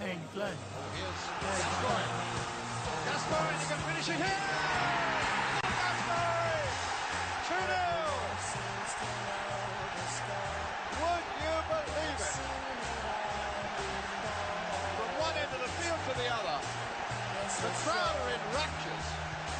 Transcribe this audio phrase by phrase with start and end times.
[0.00, 0.58] England.
[1.40, 2.10] Gascoigne.
[3.06, 4.40] Gascoigne, he can finish it here!
[5.62, 6.66] Gascoigne!
[7.46, 7.94] 2-0!
[10.98, 12.34] Would you believe it?
[14.98, 16.58] From one end of the field to the other.
[17.62, 19.06] The crowd are in raptures.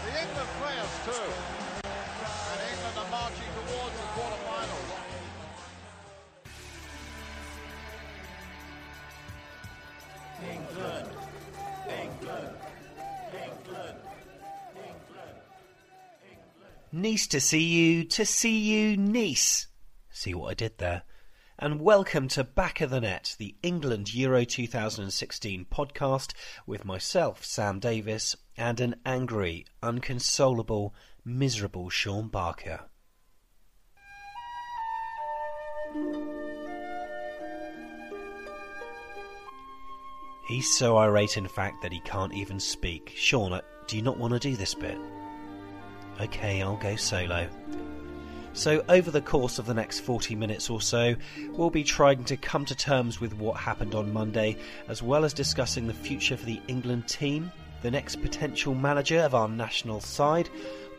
[0.05, 1.54] The England players too.
[16.97, 19.67] Nice to see you, to see you, Nice.
[20.13, 21.03] See what I did there?
[21.59, 26.35] And welcome to Back of the Net, the England Euro 2016 podcast
[26.69, 32.83] with myself, Sam Davis, and an angry, unconsolable, miserable Sean Barker.
[40.47, 43.13] He's so irate, in fact, that he can't even speak.
[43.17, 44.97] Sean, uh, do you not want to do this bit?
[46.21, 47.49] Okay, I'll go solo.
[48.53, 51.17] So, over the course of the next 40 minutes or so,
[51.51, 55.35] we'll be trying to come to terms with what happened on Monday, as well as
[55.35, 57.51] discussing the future for the England team,
[57.83, 60.49] the next potential manager of our national side.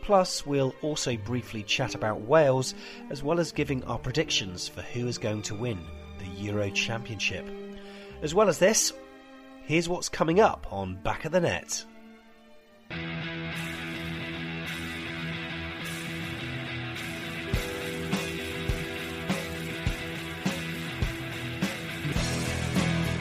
[0.01, 2.75] Plus, we'll also briefly chat about Wales,
[3.09, 5.79] as well as giving our predictions for who is going to win
[6.19, 7.49] the Euro Championship.
[8.21, 8.91] As well as this,
[9.63, 11.85] here's what's coming up on Back of the Net.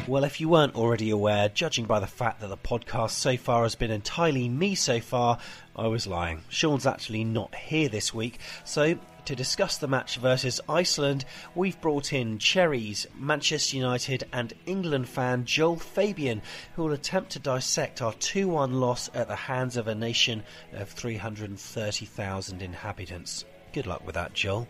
[0.06, 3.62] Well, if you weren't already aware, judging by the fact that the podcast so far
[3.62, 5.38] has been entirely me so far,
[5.74, 6.42] I was lying.
[6.50, 12.12] Sean's actually not here this week, so to discuss the match versus Iceland, we've brought
[12.12, 16.42] in Cherries, Manchester United, and England fan Joel Fabian,
[16.76, 20.42] who will attempt to dissect our 2 1 loss at the hands of a nation
[20.74, 23.46] of 330,000 inhabitants.
[23.72, 24.68] Good luck with that, Joel.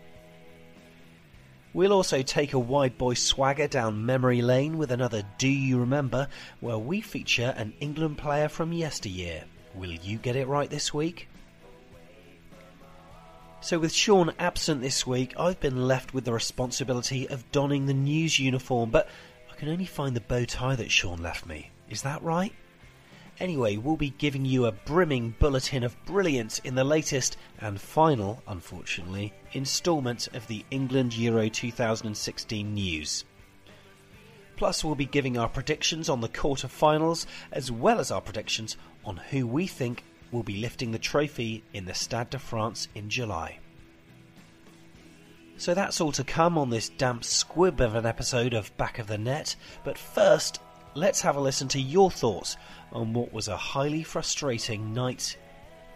[1.75, 6.29] We'll also take a wide boy swagger down memory lane with another Do You Remember,
[6.61, 9.43] where we feature an England player from yesteryear.
[9.73, 11.27] Will you get it right this week?
[13.59, 17.93] So, with Sean absent this week, I've been left with the responsibility of donning the
[17.93, 19.09] news uniform, but
[19.51, 21.71] I can only find the bow tie that Sean left me.
[21.89, 22.53] Is that right?
[23.39, 28.41] Anyway, we'll be giving you a brimming bulletin of brilliance in the latest and final,
[28.47, 33.25] unfortunately, instalment of the England Euro 2016 news.
[34.55, 39.17] Plus, we'll be giving our predictions on the quarter-finals, as well as our predictions on
[39.17, 43.59] who we think will be lifting the trophy in the Stade de France in July.
[45.57, 49.07] So that's all to come on this damp squib of an episode of Back of
[49.07, 50.59] the Net, but first,
[50.95, 52.57] let's have a listen to your thoughts
[52.91, 55.37] on what was a highly frustrating night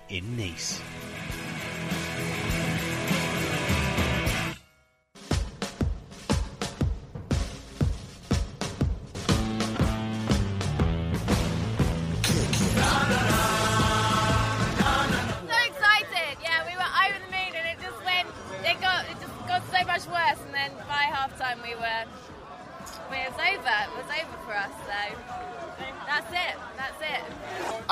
[0.10, 0.82] in Nice.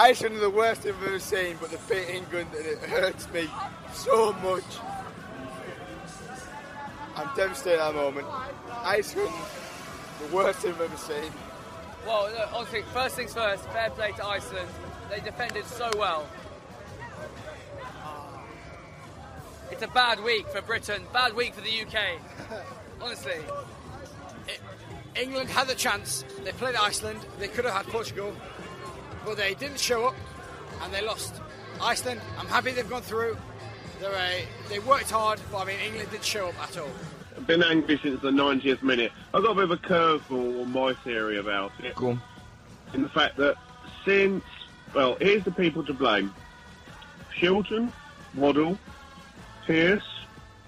[0.08, 3.30] Iceland are the worst thing I've ever seen, but they beat England and it hurts
[3.34, 3.50] me
[3.92, 4.64] so much.
[7.14, 8.26] I'm devastated at the moment.
[8.86, 9.34] Iceland,
[10.22, 11.30] the worst thing I've ever seen.
[12.06, 14.70] Well, look, honestly, first things first, fair play to Iceland.
[15.10, 16.26] They defended so well.
[18.02, 18.44] Ah.
[19.72, 22.22] It's a bad week for Britain, bad week for the UK.
[23.02, 23.42] Honestly.
[25.18, 26.24] England had the chance.
[26.46, 27.20] They played Iceland.
[27.40, 28.34] They could have had Portugal,
[29.28, 30.16] but they didn't show up.
[30.82, 31.36] and they lost.
[31.82, 33.38] Iceland, I'm happy they've gone through.
[34.00, 36.90] They're a, they worked hard, but I mean, England didn't show up at all.
[37.36, 39.12] I've been angry since the 90th minute.
[39.34, 41.96] I've got a bit of a curveball on my theory about it.
[41.96, 42.22] Go on.
[42.94, 43.58] In the fact that
[44.06, 44.44] since,
[44.96, 46.34] well, here's the people to blame.
[47.38, 47.92] Shilton,
[48.34, 48.78] Waddle,
[49.66, 50.08] Pearce,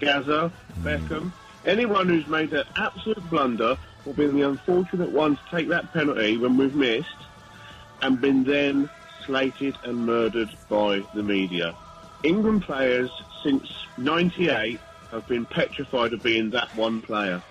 [0.00, 0.82] Gazza, mm.
[0.82, 1.32] Beckham,
[1.64, 6.36] anyone who's made an absolute blunder or been the unfortunate one to take that penalty
[6.36, 7.08] when we've missed
[8.02, 8.88] and been then
[9.24, 11.74] slated and murdered by the media.
[12.22, 13.10] England players
[13.42, 14.78] since 98
[15.10, 17.42] have been petrified of being that one player.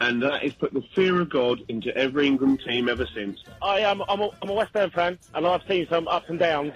[0.00, 3.42] And that has put the fear of God into every England team ever since.
[3.60, 6.38] I am I'm a, I'm a West Ham fan, and I've seen some ups and
[6.38, 6.72] downs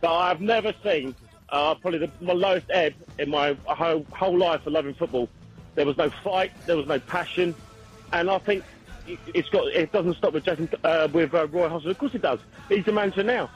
[0.00, 1.14] that I've never seen.
[1.50, 5.28] Uh, probably the, my lowest ebb in my whole, whole life of loving football.
[5.76, 7.54] There was no fight, there was no passion,
[8.12, 8.64] and I think
[9.34, 11.90] it's got it doesn't stop with Jason uh, with uh, Roy Hodgson.
[11.90, 12.40] Of course it does.
[12.68, 13.50] He's the manager now.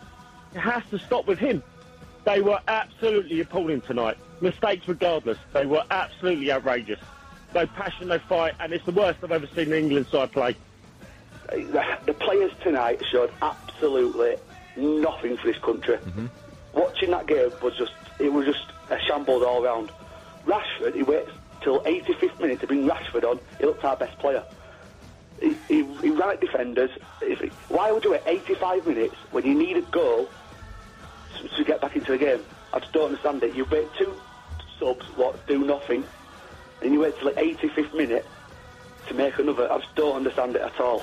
[0.55, 1.63] It has to stop with him.
[2.25, 4.17] They were absolutely appalling tonight.
[4.41, 5.39] Mistakes regardless.
[5.53, 7.01] They were absolutely outrageous.
[7.55, 10.57] No passion, no fight, and it's the worst I've ever seen the England side play.
[11.49, 14.37] the players tonight showed absolutely
[14.77, 15.99] nothing for this country.
[16.73, 19.91] Watching that game was just it was just a shambles all round.
[20.47, 23.39] Rashford, he waits till 85th minute to bring Rashford on.
[23.59, 24.45] He looked our best player.
[25.40, 26.90] He, he, ran at defenders.
[27.69, 30.29] Why would you wait 85 minutes when you need a goal
[31.38, 32.40] to, to get back into the game?
[32.73, 33.55] I just don't understand it.
[33.55, 34.14] You wait two
[34.79, 36.05] subs, what do nothing,
[36.82, 38.26] and you wait till the 85th minute
[39.08, 39.70] to make another.
[39.70, 41.00] I just don't understand it at all.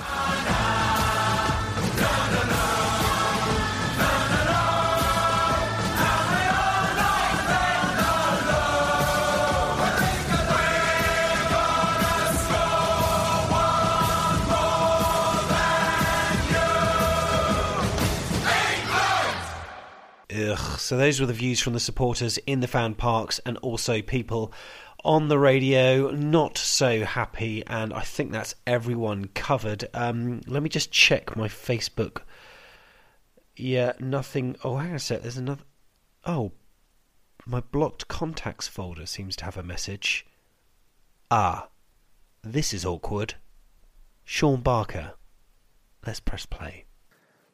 [20.89, 24.51] So those were the views from the supporters in the fan parks and also people
[25.06, 29.88] on the radio not so happy and I think that's everyone covered.
[29.94, 32.24] Um, let me just check my Facebook.
[33.56, 34.56] Yeah, nothing.
[34.63, 35.21] Oh, hang on a sec.
[35.21, 35.62] There's another.
[36.25, 36.53] Oh,
[37.45, 40.25] my blocked contacts folder seems to have a message.
[41.30, 41.68] Ah,
[42.41, 43.36] this is awkward.
[44.25, 45.13] Sean Barker.
[46.03, 46.86] Let's press play.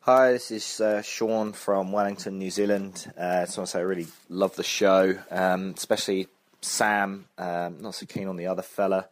[0.06, 3.12] Hi, this is uh, Sean from Wellington, New Zealand.
[3.20, 6.28] Uh, I just want to say I really love the show, um, especially
[6.62, 7.26] Sam.
[7.40, 9.08] Um, not so keen on the other fella.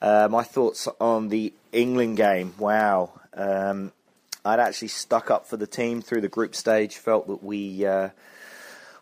[0.00, 2.54] Uh, my thoughts on the England game.
[2.58, 3.20] Wow.
[3.32, 3.92] Um,
[4.44, 8.08] I'd actually stuck up for the team through the group stage, felt that we uh,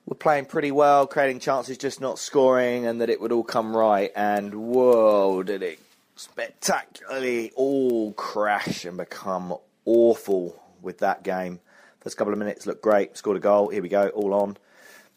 [0.04, 3.75] were playing pretty well, creating chances, just not scoring, and that it would all come
[3.75, 4.12] right.
[4.14, 5.78] And whoa, did it
[6.16, 9.54] spectacularly all crash and become
[9.86, 11.61] awful with that game.
[12.00, 14.56] First couple of minutes looked great, scored a goal, here we go, all on.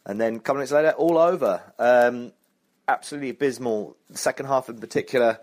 [0.06, 1.62] And then a couple of minutes later, all over.
[1.80, 2.34] Um,
[2.88, 3.96] absolutely abysmal.
[4.10, 5.40] The second half in particular,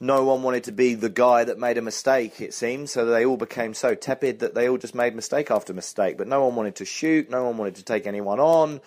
[0.00, 2.90] no one wanted to be the guy that made a mistake, it seems.
[2.90, 6.18] So they all became so tepid that they all just made mistake after mistake.
[6.18, 8.80] But no one wanted to shoot, no one wanted to take anyone on.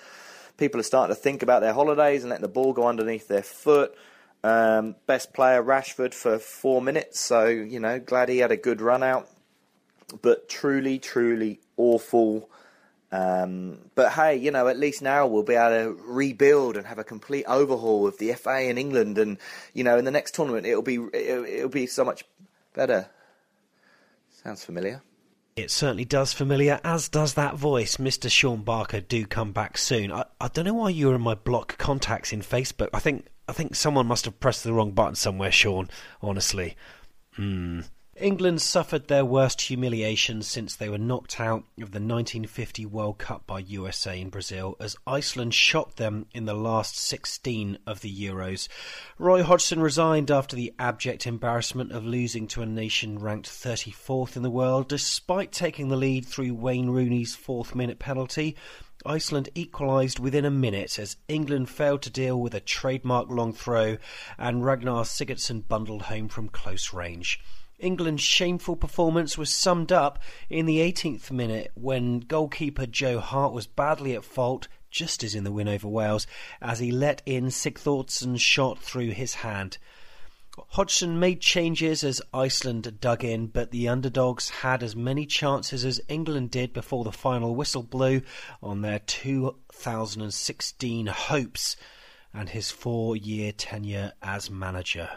[0.58, 3.44] People are starting to think about their holidays and letting the ball go underneath their
[3.44, 3.96] foot.
[4.44, 8.82] Um, best player Rashford for four minutes, so you know, glad he had a good
[8.82, 9.30] run out.
[10.22, 12.50] But truly, truly awful.
[13.12, 16.98] Um, but hey, you know, at least now we'll be able to rebuild and have
[16.98, 19.38] a complete overhaul of the FA in England, and
[19.74, 22.24] you know, in the next tournament, it'll be it'll, it'll be so much
[22.74, 23.08] better.
[24.44, 25.02] Sounds familiar.
[25.56, 27.98] It certainly does familiar, as does that voice.
[27.98, 28.32] Mr.
[28.32, 30.12] Sean Barker, do come back soon.
[30.12, 32.90] I, I don't know why you were in my block contacts in Facebook.
[32.94, 35.90] I think I think someone must have pressed the wrong button somewhere, Sean.
[36.22, 36.76] Honestly.
[37.36, 37.82] Hmm.
[38.18, 43.48] England suffered their worst humiliation since they were knocked out of the 1950 World Cup
[43.48, 48.68] by USA in Brazil as Iceland shot them in the last 16 of the Euros.
[49.18, 54.44] Roy Hodgson resigned after the abject embarrassment of losing to a nation ranked 34th in
[54.44, 58.56] the world despite taking the lead through Wayne Rooney's fourth minute penalty.
[59.08, 63.98] Iceland equalised within a minute as England failed to deal with a trademark long throw
[64.38, 67.40] and Ragnar Sigurdsson bundled home from close range.
[67.84, 73.68] England's shameful performance was summed up in the 18th minute when goalkeeper Joe Hart was
[73.68, 76.26] badly at fault, just as in the win over Wales,
[76.62, 79.78] as he let in Sigthorsson's shot through his hand.
[80.70, 86.00] Hodgson made changes as Iceland dug in, but the underdogs had as many chances as
[86.08, 88.22] England did before the final whistle blew
[88.62, 91.76] on their 2016 hopes
[92.34, 95.10] and his four year tenure as manager.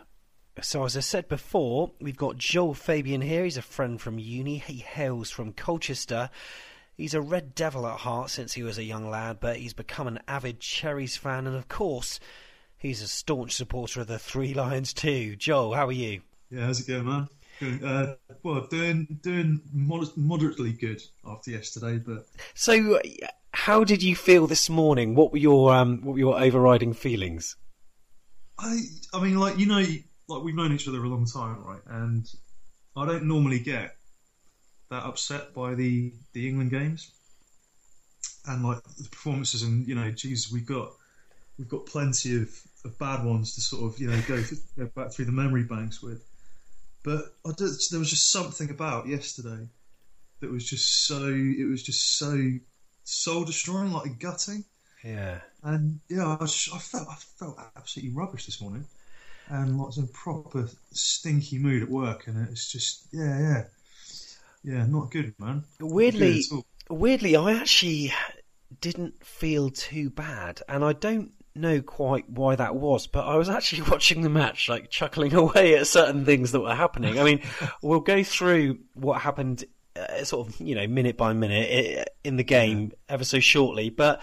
[0.62, 3.44] So, as I said before, we've got Joel Fabian here.
[3.44, 4.56] He's a friend from uni.
[4.58, 6.30] He hails from Colchester.
[6.96, 10.06] He's a Red Devil at heart since he was a young lad, but he's become
[10.06, 12.18] an avid Cherries fan, and of course,
[12.78, 15.36] he's a staunch supporter of the Three Lions too.
[15.36, 16.22] Joel, how are you?
[16.50, 17.28] Yeah, how's it going, man?
[17.84, 23.00] Uh, well, doing doing mod- moderately good after yesterday, but So,
[23.52, 25.14] how did you feel this morning?
[25.14, 27.56] What were your um, what were your overriding feelings?
[28.58, 28.80] I
[29.12, 29.84] I mean, like you know,
[30.28, 31.82] like we've known each other a long time, right?
[31.86, 32.28] And
[32.96, 33.96] I don't normally get
[34.90, 37.10] that upset by the the England games
[38.46, 40.92] and like the performances, and you know, geez, we've got
[41.58, 42.48] we've got plenty of,
[42.84, 45.64] of bad ones to sort of you know go, th- go back through the memory
[45.64, 46.24] banks with.
[47.02, 49.68] But there was just something about yesterday
[50.40, 52.52] that was just so it was just so
[53.04, 54.64] soul destroying, like gutting.
[55.04, 55.40] Yeah.
[55.62, 58.86] And yeah, I, was, I felt I felt absolutely rubbish this morning,
[59.48, 63.64] and in a proper stinky mood at work, and it's just yeah, yeah,
[64.64, 65.64] yeah, not good, man.
[65.80, 68.12] Weirdly, good weirdly, I actually
[68.80, 73.48] didn't feel too bad, and I don't know quite why that was, but I was
[73.48, 77.18] actually watching the match, like chuckling away at certain things that were happening.
[77.18, 77.42] I mean,
[77.82, 79.64] we'll go through what happened,
[79.96, 84.22] uh, sort of, you know, minute by minute in the game ever so shortly, but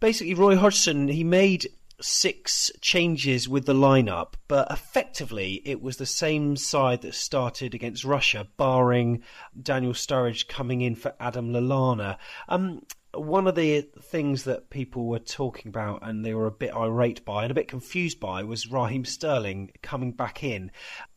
[0.00, 1.68] basically, Roy Hodgson he made
[2.00, 8.04] six changes with the lineup, but effectively it was the same side that started against
[8.04, 9.22] Russia, barring
[9.60, 12.16] Daniel Sturridge coming in for Adam Lallana.
[12.48, 12.82] Um,
[13.12, 17.24] one of the things that people were talking about and they were a bit irate
[17.24, 20.70] by and a bit confused by was Raheem Sterling coming back in.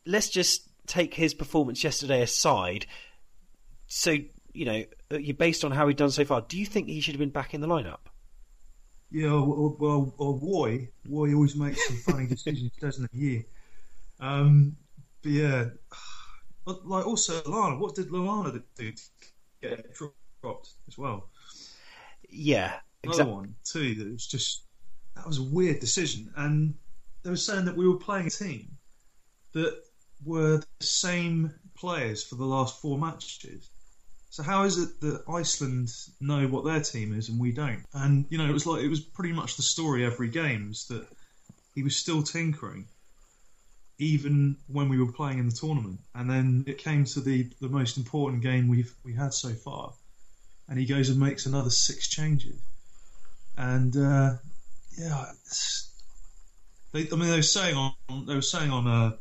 [0.05, 2.85] Let's just take his performance yesterday aside.
[3.87, 4.15] So,
[4.53, 7.15] you know, you based on how he'd done so far, do you think he should
[7.15, 8.07] have been back in the lineup?
[9.09, 13.19] Yeah, well, well, well Roy, Roy always makes some funny decisions, doesn't he?
[13.19, 13.41] Yeah.
[14.19, 14.75] Um,
[15.21, 15.65] but yeah,
[16.65, 19.01] but like also Lana, what did Lana do to
[19.61, 21.29] get dropped as well?
[22.29, 23.95] Yeah, Another one too.
[23.95, 24.63] That was just
[25.15, 26.75] that was a weird decision, and
[27.23, 28.77] they were saying that we were playing a team
[29.53, 29.81] that
[30.25, 33.69] were the same players for the last four matches.
[34.37, 35.89] So how is it that Iceland
[36.21, 37.83] know what their team is and we don't?
[37.91, 41.07] And you know, it was like it was pretty much the story every games that
[41.73, 42.85] he was still tinkering,
[43.97, 46.01] even when we were playing in the tournament.
[46.13, 49.93] And then it came to the the most important game we've we had so far,
[50.69, 52.61] and he goes and makes another six changes.
[53.57, 54.35] And uh,
[54.99, 55.31] yeah,
[56.91, 59.13] they, I mean, they were saying on they were saying on uh,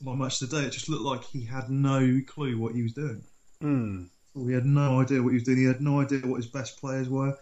[0.00, 3.24] match today, it just looked like he had no clue what he was doing.
[3.60, 4.04] Hmm.
[4.34, 5.58] He had no idea what he was doing.
[5.58, 7.36] He had no idea what his best players were.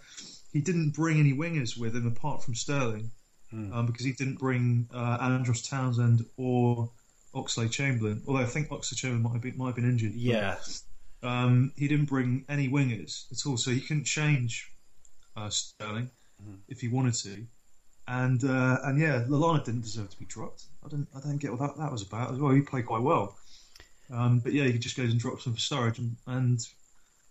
[0.52, 3.10] He didn't bring any wingers with him apart from Sterling,
[3.50, 3.72] Hmm.
[3.72, 6.90] um, because he didn't bring uh, Andros Townsend or
[7.34, 8.22] Oxlade-Chamberlain.
[8.26, 10.12] Although I think Oxlade-Chamberlain might have been, might have been injured.
[11.22, 14.70] but, um, he didn't bring any wingers at all, so he couldn't change
[15.36, 16.10] uh, Sterling
[16.68, 17.46] if he wanted to.
[18.06, 20.64] And uh, and yeah, Lallana didn't deserve to be dropped.
[20.84, 22.52] I don't I don't get what that, that was about as well.
[22.52, 23.36] He played quite well,
[24.10, 26.66] um, but yeah, he just goes and drops them for Sturridge and, and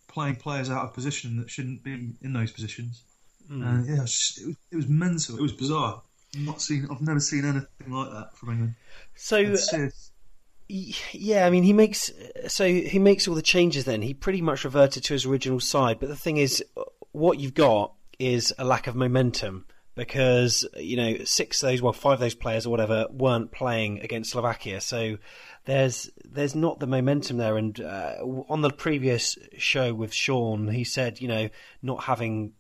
[0.08, 3.04] playing players out of position that shouldn't be in those positions.
[3.52, 3.66] Mm.
[3.66, 5.36] And yeah, it was, just, it, was, it was mental.
[5.38, 6.02] It was bizarre.
[6.36, 6.88] I've not seen.
[6.92, 8.76] I've never seen anything like that from England.
[9.16, 10.12] So It's just-
[10.70, 12.12] y- yeah, I mean he makes
[12.48, 13.86] so he makes all the changes.
[13.86, 16.00] Then he pretty much reverted to his original side.
[16.00, 16.64] But the thing is,
[17.12, 19.66] what you've got is a lack of momentum
[19.98, 24.00] because you know six of those, well five of those players or whatever weren't playing
[24.00, 24.80] against Slovakia.
[24.80, 25.18] So
[25.66, 27.58] there's there's not the momentum there.
[27.58, 28.14] And uh,
[28.48, 31.50] on the previous show with Sean, he said you know
[31.82, 32.54] not having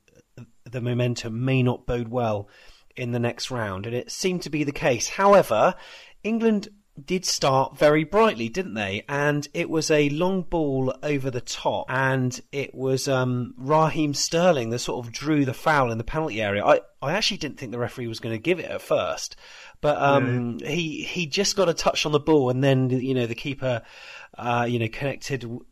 [0.66, 2.50] the momentum may not bode well
[2.96, 5.08] in the next round, and it seemed to be the case.
[5.08, 5.76] However,
[6.24, 6.70] England
[7.06, 9.04] did start very brightly, didn't they?
[9.08, 14.70] And it was a long ball over the top, and it was um, Raheem Sterling
[14.72, 16.66] that sort of drew the foul in the penalty area.
[16.66, 19.36] I, I actually didn't think the referee was going to give it at first,
[19.82, 23.28] but um, he he just got a touch on the ball, and then you know
[23.28, 23.84] the keeper,
[24.38, 25.66] uh, you know, connected w-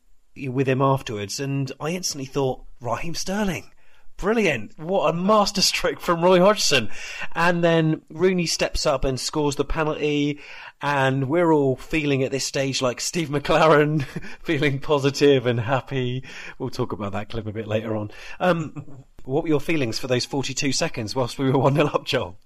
[0.52, 3.72] with him afterwards, and I instantly thought Raheem Sterling.
[4.18, 4.80] Brilliant.
[4.80, 6.90] What a masterstroke from Roy Hodgson.
[7.34, 10.40] And then Rooney steps up and scores the penalty.
[10.82, 14.04] And we're all feeling at this stage like Steve McClaren,
[14.44, 16.24] feeling positive and happy.
[16.58, 18.12] We'll talk about that clip a bit later on.
[18.40, 22.06] Um, what were your feelings for those 42 seconds whilst we were 1 0 up,
[22.06, 22.38] Joel?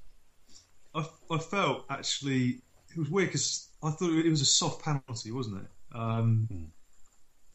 [0.96, 5.32] I, I felt actually it was weird because I thought it was a soft penalty,
[5.32, 5.68] wasn't it?
[5.96, 6.72] Um,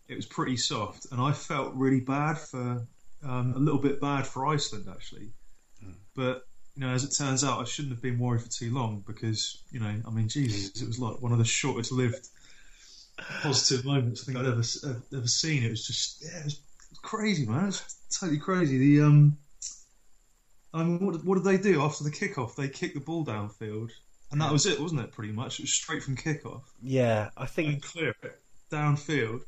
[0.08, 2.86] It was pretty soft, and I felt really bad for
[3.24, 5.32] um, a little bit bad for Iceland actually.
[6.14, 9.04] But you know, as it turns out, I shouldn't have been worried for too long
[9.06, 12.28] because you know, I mean, Jesus, it was like one of the shortest lived
[13.42, 14.62] positive moments I think I'd ever
[15.16, 15.64] ever seen.
[15.64, 16.60] It was just yeah, it was
[17.02, 17.68] crazy, man.
[17.68, 18.78] It's totally crazy.
[18.78, 19.38] The um,
[20.72, 22.56] I mean, what, what did they do after the kickoff?
[22.56, 23.90] They kicked the ball downfield,
[24.32, 25.12] and that was it, wasn't it?
[25.12, 28.40] Pretty much, it was straight from kickoff Yeah, I think and clear it
[28.70, 29.42] downfield,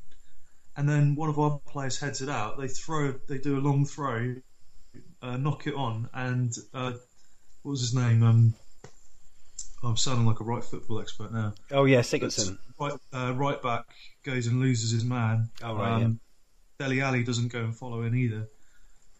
[0.77, 2.57] and then one of our players heads it out.
[2.59, 4.35] They throw, they do a long throw,
[5.21, 6.93] uh, knock it on, and uh,
[7.63, 8.23] what was his name?
[8.23, 8.53] Um,
[9.83, 11.53] I'm sounding like a right football expert now.
[11.71, 12.57] Oh yeah, Sigurdsson.
[12.79, 13.85] Right, uh, right back
[14.23, 15.49] goes and loses his man.
[15.63, 16.09] Oh, right,
[16.79, 18.47] Dele Alli doesn't go and follow in either.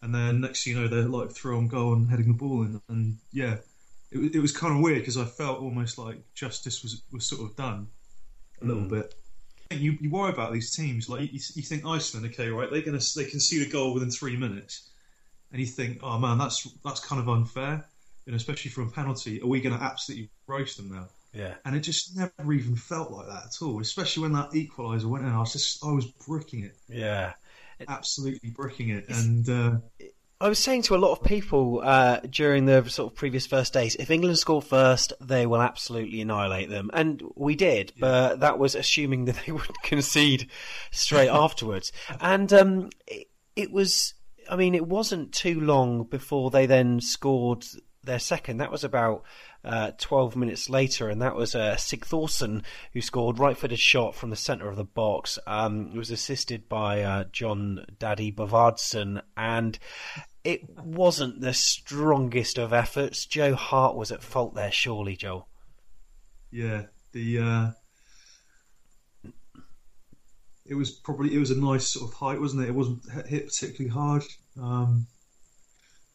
[0.00, 2.80] And then next you know, they're like throw on goal and heading the ball in.
[2.88, 3.56] And yeah,
[4.12, 7.26] it, was- it was kind of weird because I felt almost like justice was, was
[7.26, 7.88] sort of done
[8.62, 8.90] a little Mm.
[8.90, 9.14] bit.
[9.70, 12.70] You, you worry about these teams like you, you think Iceland, okay, right?
[12.70, 14.88] They're gonna they can see the goal within three minutes,
[15.52, 17.86] and you think, oh man, that's that's kind of unfair,
[18.26, 21.08] and especially from a penalty, are we going to absolutely roast them now?
[21.34, 21.54] Yeah.
[21.64, 23.80] And it just never even felt like that at all.
[23.80, 27.34] Especially when that equaliser went in, I was just I was bricking it, Yeah.
[27.86, 29.76] absolutely bricking it, and uh,
[30.40, 33.72] I was saying to a lot of people uh, during the sort of previous first
[33.72, 37.92] days, if England score first, they will absolutely annihilate them, and we did.
[37.98, 40.48] But that was assuming that they would concede
[40.92, 41.90] straight afterwards,
[42.20, 44.14] and um, it, it was.
[44.50, 47.66] I mean, it wasn't too long before they then scored
[48.04, 48.58] their second.
[48.58, 49.24] That was about
[49.64, 54.36] uh, 12 minutes later, and that was uh, Sigthorsson who scored right-footed shot from the
[54.36, 55.38] centre of the box.
[55.46, 59.78] Um, it was assisted by uh, Jon Dadi Bodvarsson, and
[60.44, 63.26] it wasn't the strongest of efforts.
[63.26, 65.48] Joe Hart was at fault there, surely, Joel.
[66.50, 67.70] yeah, the uh,
[70.66, 72.68] it was probably it was a nice sort of height, wasn't it?
[72.68, 74.22] It wasn't hit- hit particularly hard.
[74.60, 75.06] Um,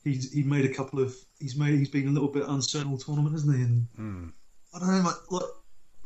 [0.04, 2.98] he's he made a couple of he's made he's been a little bit uncertain all
[2.98, 3.64] tournament, hasn't he?
[3.64, 4.34] And
[4.74, 5.50] I don't know, like, like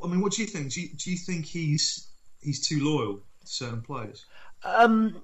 [0.04, 0.72] I mean, what do you think?
[0.74, 2.08] Do you, do you think he's
[2.42, 4.26] he's too loyal to certain players?
[4.64, 5.22] Um,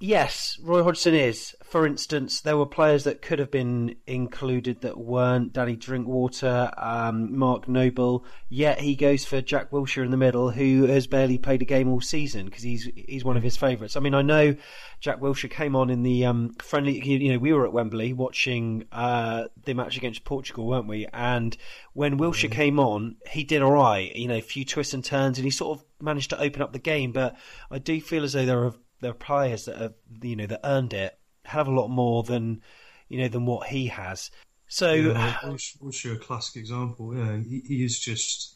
[0.00, 1.54] yes, Roy Hodgson is.
[1.64, 5.52] For instance, there were players that could have been included that weren't.
[5.52, 8.24] Danny Drinkwater, um, Mark Noble.
[8.48, 11.88] Yet he goes for Jack Wilshere in the middle, who has barely played a game
[11.88, 13.96] all season because he's he's one of his favourites.
[13.96, 14.56] I mean, I know
[15.00, 17.04] Jack Wilshere came on in the um, friendly.
[17.04, 21.06] You know, we were at Wembley watching uh, the match against Portugal, weren't we?
[21.12, 21.56] And
[21.92, 24.14] when Wilshere came on, he did all right.
[24.16, 26.72] You know, a few twists and turns, and he sort of managed to open up
[26.72, 27.12] the game.
[27.12, 27.36] But
[27.70, 30.60] I do feel as though there are there are players that have you know that
[30.64, 32.60] earned it have a lot more than
[33.08, 34.30] you know than what he has.
[34.68, 37.16] So yeah, Wilsh- Wilshere, a classic example.
[37.16, 38.54] Yeah, he, he is just.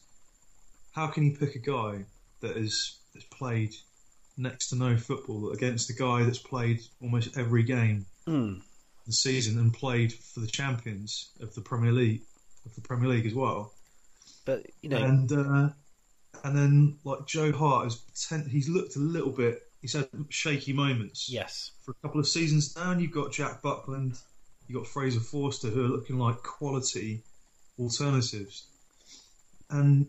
[0.91, 2.05] How can you pick a guy
[2.41, 3.73] that has, has played
[4.37, 8.55] next to no football against a guy that's played almost every game Hmm.
[9.07, 12.21] the season and played for the champions of the Premier League
[12.65, 13.73] of the Premier League as well?
[14.45, 15.69] But you know, and uh,
[16.43, 19.61] and then like Joe Hart has potent- he's looked a little bit.
[19.83, 21.29] He's had shaky moments.
[21.29, 21.71] Yes.
[21.83, 24.17] For a couple of seasons now, and you've got Jack Butland,
[24.65, 27.21] you've got Fraser Forster, who are looking like quality
[27.77, 28.65] alternatives,
[29.69, 30.07] and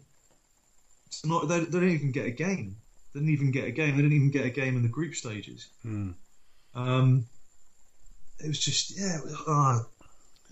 [1.07, 2.77] it's not they, they don't even get a game.
[3.13, 3.97] They didn't even get a game.
[3.97, 5.67] They didn't even get a game in the group stages.
[5.83, 6.11] Hmm.
[6.77, 7.27] Um,
[8.39, 9.83] it was just yeah, it was, uh,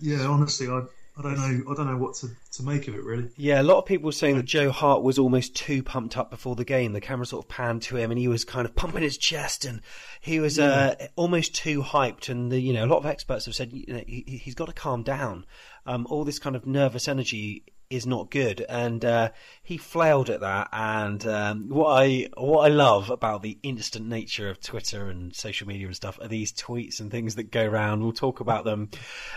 [0.01, 0.25] yeah.
[0.25, 0.81] Honestly, I
[1.15, 3.29] I don't know I don't know what to, to make of it really.
[3.37, 6.31] Yeah, a lot of people were saying that Joe Hart was almost too pumped up
[6.31, 6.93] before the game.
[6.93, 9.63] The camera sort of panned to him, and he was kind of pumping his chest,
[9.63, 9.81] and
[10.21, 12.29] he was uh, almost too hyped.
[12.29, 14.65] And the, you know, a lot of experts have said you know, he, he's got
[14.65, 15.45] to calm down.
[15.85, 19.29] Um, all this kind of nervous energy is not good, and uh,
[19.61, 20.69] he flailed at that.
[20.71, 25.67] And um, what I what I love about the instant nature of Twitter and social
[25.67, 28.01] media and stuff are these tweets and things that go around.
[28.01, 28.89] We'll talk about them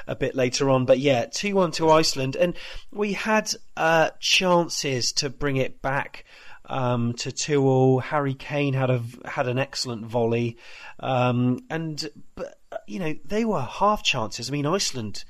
[0.06, 2.56] a bit later on, but yeah, two one to Iceland, and
[2.90, 6.24] we had uh, chances to bring it back.
[6.68, 10.56] Um, to two all, Harry Kane had a had an excellent volley,
[10.98, 14.48] um, and but uh, you know they were half chances.
[14.48, 15.24] I mean, Iceland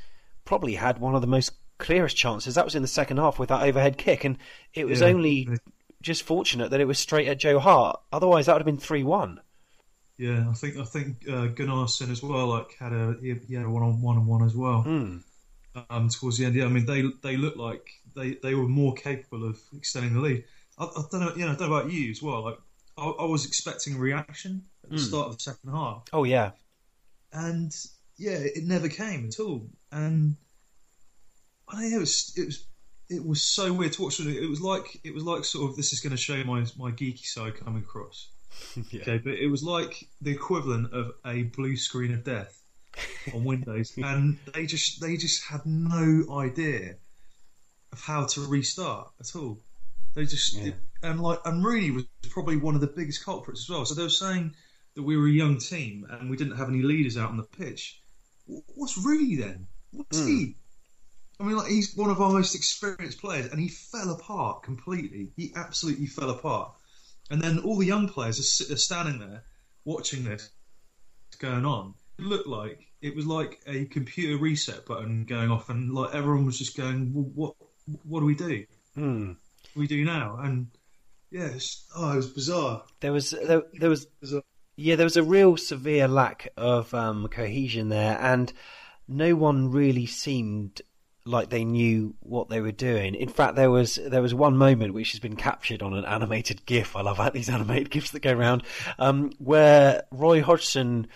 [0.47, 2.55] probably had one of the most clearest chances.
[2.55, 4.39] That was in the second half with that overhead kick, and
[4.75, 5.09] it was Yeah.
[5.09, 5.49] only
[6.03, 8.01] just fortunate that it was straight at Joe Hart.
[8.13, 9.41] Otherwise, that would have been three one.
[10.19, 12.47] Yeah, I think I think uh, Gunnarsson as well.
[12.49, 14.83] Like had a he he had a one on one and one as well.
[14.83, 15.19] Hmm.
[15.91, 16.65] Um, towards the end, yeah.
[16.65, 20.45] I mean, they they looked like they, they were more capable of extending the lead.
[20.79, 22.43] I, I don't know, you know, I don't know about you as well.
[22.45, 22.59] Like
[22.97, 25.03] I, I was expecting a reaction at the Hmm.
[25.03, 26.53] start of the second half, Oh yeah,
[27.33, 27.71] and
[28.17, 29.69] yeah, it never came at all.
[29.93, 30.37] And
[31.69, 32.67] I don't know, it was it was
[33.09, 34.21] it was so weird to watch.
[34.21, 36.91] It was like it was like sort of this is going to show my my
[36.91, 38.29] geeky side coming across.
[38.79, 42.63] Okay, but it was like the equivalent of a blue screen of death
[43.35, 46.95] on Windows, and they just they just had no idea
[47.93, 49.61] of how to restart at all.
[50.15, 50.59] They just
[51.03, 53.85] and like and Rooney was probably one of the biggest culprits as well.
[53.85, 54.55] So they were saying
[54.95, 57.43] that we were a young team and we didn't have any leaders out on the
[57.43, 58.01] pitch.
[58.47, 59.67] What's Rooney then?
[59.93, 60.27] What's Hmm.
[60.27, 60.55] he?
[61.39, 65.33] I mean, like he's one of our most experienced players, and he fell apart completely.
[65.37, 66.73] He absolutely fell apart.
[67.31, 69.43] And then all the young players are, are standing there
[69.85, 70.51] watching this
[71.39, 71.95] going on.
[72.19, 76.47] It looked like it was like a computer reset button going off, and like everyone
[76.47, 77.55] was just going, well, "What?
[78.05, 78.65] What do we do?
[78.95, 80.69] What do we do now?" And
[81.31, 81.51] yeah,
[81.95, 82.85] oh, it was bizarre.
[83.01, 84.07] There was there, there was
[84.77, 88.53] yeah there was a real severe lack of um, cohesion there, and
[89.07, 90.81] no one really seemed
[91.27, 93.15] like they knew what they were doing.
[93.15, 96.65] In fact, there was there was one moment which has been captured on an animated
[96.67, 96.97] GIF.
[96.97, 98.63] I love these animated GIFs that go around,
[98.99, 101.09] um, where Roy Hodgson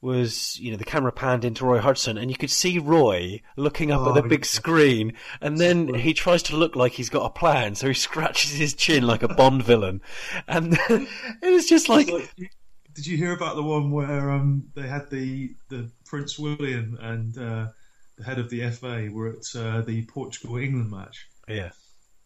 [0.00, 3.90] was, you know, the camera panned into Roy Hodgson, and you could see Roy looking
[3.90, 4.48] up at the Oh, big yeah.
[4.48, 8.50] screen, and then he tries to look like he's got a plan, so he scratches
[8.50, 10.02] his chin like a Bond villain,
[10.46, 11.08] and it
[11.52, 15.90] was just like, Did you hear about the one where um, they had the the
[16.04, 17.68] Prince William and uh,
[18.16, 21.28] the head of the FA were at uh, the Portugal England match?
[21.48, 21.70] yeah,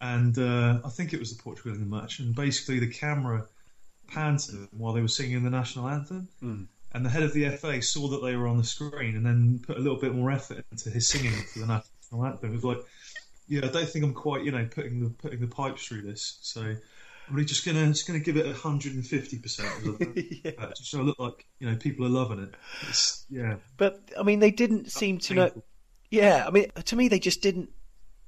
[0.00, 3.46] and uh, I think it was the Portugal England match, and basically the camera
[4.08, 6.28] panned to them while they were singing the national anthem.
[6.42, 6.66] Mm.
[6.92, 9.60] And the head of the FA saw that they were on the screen and then
[9.64, 12.50] put a little bit more effort into his singing for the national anthem.
[12.50, 12.78] It was like,
[13.46, 16.38] yeah, I don't think I'm quite, you know, putting the putting the pipes through this.
[16.40, 16.78] So I'm
[17.34, 19.68] really just gonna just gonna give it 150 percent,
[20.76, 22.54] just so I look like you know people are loving it.
[22.88, 25.62] It's, yeah, But I mean, they didn't seem to know.
[26.10, 27.70] Yeah, I mean, to me, they just didn't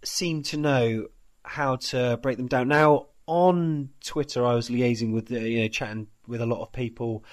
[0.04, 1.06] seem to know
[1.44, 2.68] how to break them down.
[2.68, 7.24] Now, on Twitter, I was liaising with, you know, chatting with a lot of people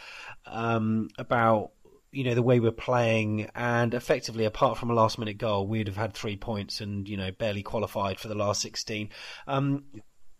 [0.45, 1.71] um, about,
[2.11, 5.97] you know, the way we're playing, and effectively, apart from a last-minute goal, we'd have
[5.97, 9.09] had three points and you know barely qualified for the last sixteen.
[9.45, 9.83] Um,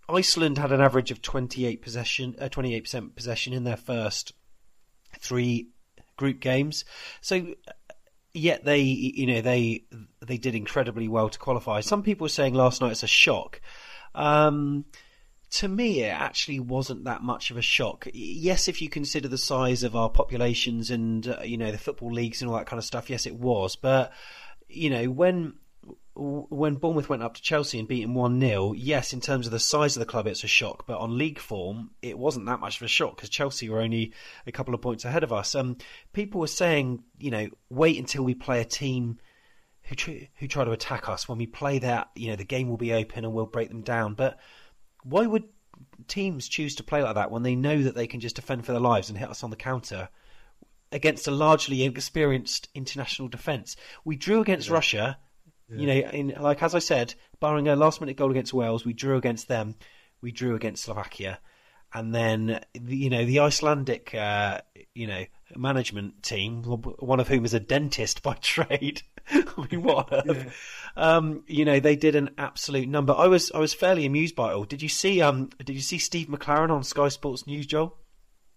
[0.10, 4.32] Iceland had an average of twenty-eight possession, uh, twenty-eight percent possession in their first
[5.20, 5.68] three
[6.16, 6.86] group games.
[7.22, 7.54] So
[8.38, 9.84] yet they you know they
[10.26, 11.82] they did incredibly well to qualify.
[11.82, 13.62] Some people were saying last night it's a shock.
[14.16, 14.86] Um,
[15.50, 18.08] to me, it actually wasn't that much of a shock.
[18.14, 22.12] Yes, if you consider the size of our populations and uh, you know the football
[22.12, 23.76] leagues and all that kind of stuff, yes, it was.
[23.76, 24.12] But
[24.68, 25.54] you know when
[26.20, 29.52] when Bournemouth went up to Chelsea and beat them 1 0, yes, in terms of
[29.52, 30.86] the size of the club, it's a shock.
[30.88, 34.14] But on league form, it wasn't that much of a shock because Chelsea were only
[34.46, 35.54] a couple of points ahead of us.
[35.56, 35.78] Um,
[36.14, 39.20] people were saying, you know, wait until we play a team
[39.84, 41.28] who tr- who try to attack us.
[41.28, 43.82] When we play that, you know, the game will be open and we'll break them
[43.82, 44.14] down.
[44.14, 44.40] But
[45.04, 45.46] why would
[46.08, 48.72] teams choose to play like that when they know that they can just defend for
[48.72, 50.10] their lives and hit us on the counter
[50.92, 53.76] against a largely inexperienced international defence?
[54.04, 55.18] We drew against Russia.
[55.70, 58.94] You know, in like as I said, barring a last minute goal against Wales, we
[58.94, 59.76] drew against them.
[60.22, 61.40] We drew against Slovakia,
[61.94, 64.62] and then the- you know the Icelandic uh,
[64.96, 65.26] you know
[65.56, 69.02] management team, one of whom is a dentist by trade.
[69.30, 70.08] I mean, what?
[70.14, 70.56] earth?
[70.96, 73.14] Um, you know, they did an absolute number.
[73.14, 74.64] I was I was fairly amused by it all.
[74.64, 77.98] Did you see um Did you see Steve McClaren on Sky Sports News, Joel?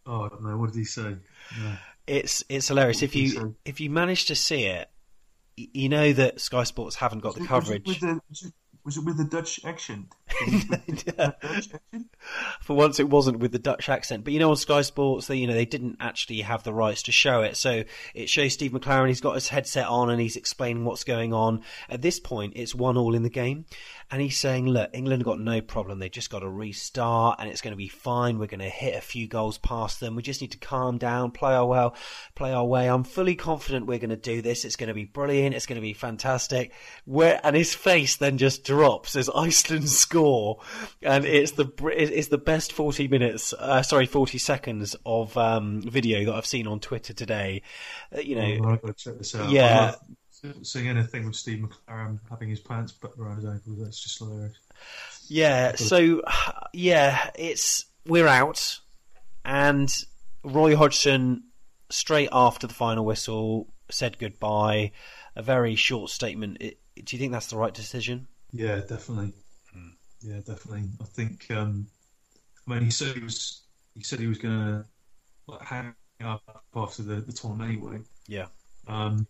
[0.07, 0.57] Oh, I don't know.
[0.57, 1.17] What did he say?
[1.59, 1.77] No.
[2.07, 3.03] It's it's hilarious.
[3.03, 4.89] If you if you manage to see it,
[5.57, 7.87] you know that Sky Sports haven't got the Was it- coverage.
[7.87, 8.53] Was it, with the,
[8.85, 10.15] was it with the Dutch accent?
[12.61, 15.37] For once, it wasn't with the Dutch accent, but you know, on Sky Sports, they
[15.37, 18.73] you know they didn't actually have the rights to show it, so it shows Steve
[18.73, 19.09] McClaren.
[19.09, 21.63] He's got his headset on and he's explaining what's going on.
[21.89, 23.65] At this point, it's one all in the game,
[24.11, 25.99] and he's saying, "Look, England got no problem.
[25.99, 28.39] They just got to restart, and it's going to be fine.
[28.39, 30.15] We're going to hit a few goals past them.
[30.15, 31.95] We just need to calm down, play our well,
[32.35, 32.89] play our way.
[32.89, 34.65] I'm fully confident we're going to do this.
[34.65, 35.55] It's going to be brilliant.
[35.55, 36.73] It's going to be fantastic."
[37.05, 39.89] Where and his face then just drops as Iceland
[41.03, 46.25] and it's the it's the best 40 minutes, uh, sorry, 40 seconds of um, video
[46.27, 47.63] that I've seen on Twitter today.
[48.15, 49.51] Uh, you know, Oh, I've got to check this out.
[49.51, 49.95] Yeah.
[50.63, 53.79] Seeing anything with Steve McClaren having his pants put around his ankles.
[53.79, 54.57] That's just hilarious.
[55.29, 56.23] Yeah, so
[56.73, 58.81] yeah, it's we're out,
[59.45, 59.93] and
[60.43, 61.45] Roy Hodgson
[61.91, 64.93] straight after the final whistle said goodbye.
[65.37, 66.57] A very short statement.
[66.61, 68.27] It, do you think that's the right decision?
[68.53, 69.33] Yeah, definitely.
[70.23, 70.85] Yeah, definitely.
[71.01, 71.47] I think.
[71.51, 71.87] Um,
[72.69, 73.63] I mean, he said he was.
[73.95, 74.85] He said he was going to
[75.49, 77.99] like, hang up after the, the tournament anyway.
[78.29, 78.47] Yeah.
[78.87, 79.27] Um,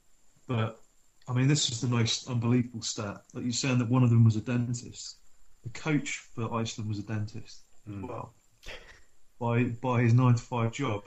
[0.46, 0.80] but
[1.28, 3.22] I mean, this is the most unbelievable stat.
[3.32, 5.18] Like you're saying that one of them was a dentist.
[5.62, 8.34] The coach for Iceland was a dentist as well.
[9.38, 11.04] By by his nine to five job,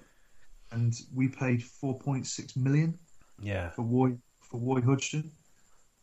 [0.72, 2.98] and we paid four point six million
[3.42, 3.70] Yeah.
[3.72, 5.32] for Roy for Roy Hodgson.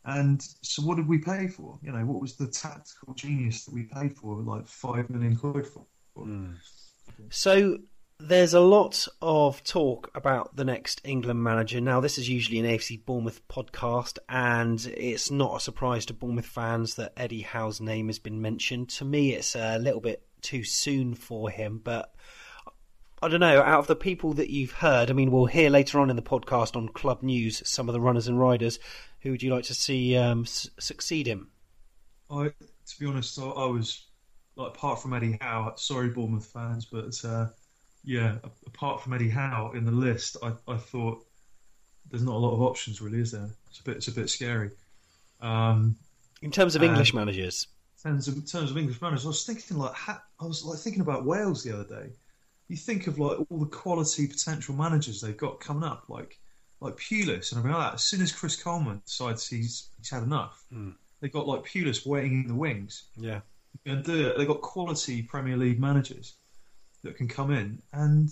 [0.04, 1.78] And so, what did we pay for?
[1.82, 4.36] You know, what was the tactical genius that we paid for?
[4.36, 5.84] Like five million quid for.
[6.16, 6.52] Hmm.
[7.28, 7.78] So
[8.18, 11.80] There's a lot of talk about the next England manager.
[11.80, 16.44] Now, this is usually an AFC Bournemouth podcast, and it's not a surprise to Bournemouth
[16.44, 18.90] fans that Eddie Howe's name has been mentioned.
[18.90, 22.14] To me, it's a little bit too soon for him, but
[23.22, 23.62] I don't know.
[23.62, 26.22] Out of the people that you've heard, I mean, we'll hear later on in the
[26.22, 28.78] podcast on Club News some of the runners and riders.
[29.22, 31.50] Who would you like to see um, s- succeed him?
[32.30, 34.06] I, to be honest, I, I was
[34.56, 35.74] like apart from Eddie Howe.
[35.76, 37.48] Sorry, Bournemouth fans, but uh,
[38.04, 41.24] yeah, apart from Eddie Howe in the list, I, I thought
[42.10, 43.50] there's not a lot of options really, is there?
[43.68, 44.70] It's a bit, it's a bit scary.
[45.40, 45.96] Um,
[46.42, 47.66] In terms of English managers,
[48.04, 50.64] in terms of, in terms of English managers, I was thinking like ha- I was
[50.64, 52.10] like thinking about Wales the other day.
[52.68, 56.38] You think of like all the quality potential managers they've got coming up, like
[56.80, 57.94] like Pulis and everything like that.
[57.94, 60.90] As soon as Chris Coleman decides he's he's had enough, Hmm.
[61.20, 63.04] they've got like Pulis waiting in the wings.
[63.16, 63.40] yeah.
[63.86, 64.36] And do it.
[64.36, 66.34] They've got quality Premier League managers
[67.04, 67.80] that can come in.
[67.92, 68.28] And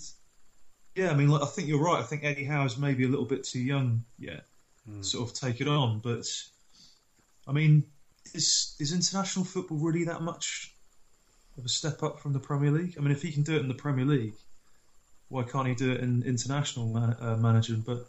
[0.95, 1.99] yeah, I mean, like, I think you're right.
[1.99, 4.43] I think Eddie Howe's maybe a little bit too young yet
[4.85, 5.99] to sort of take it on.
[5.99, 6.25] But
[7.47, 7.83] I mean,
[8.33, 10.73] is is international football really that much
[11.57, 12.95] of a step up from the Premier League?
[12.97, 14.33] I mean, if he can do it in the Premier League,
[15.29, 17.79] why can't he do it in international man, uh, managing?
[17.81, 18.05] But